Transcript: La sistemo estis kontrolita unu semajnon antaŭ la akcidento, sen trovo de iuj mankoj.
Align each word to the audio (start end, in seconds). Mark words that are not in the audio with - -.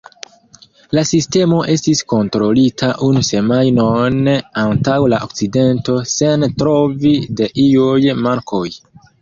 La 0.97 1.01
sistemo 1.09 1.59
estis 1.73 2.01
kontrolita 2.13 2.89
unu 3.09 3.21
semajnon 3.29 4.17
antaŭ 4.63 4.97
la 5.15 5.21
akcidento, 5.29 5.99
sen 6.15 6.49
trovo 6.63 7.17
de 7.43 7.53
iuj 7.67 8.19
mankoj. 8.27 8.67